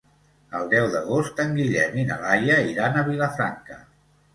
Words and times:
El 0.59 0.63
deu 0.71 0.87
d'agost 0.95 1.43
en 1.45 1.55
Guillem 1.59 2.03
i 2.03 2.09
na 2.11 2.21
Laia 2.25 2.59
iran 2.75 2.99
a 3.05 3.09
Vilafranca. 3.15 3.85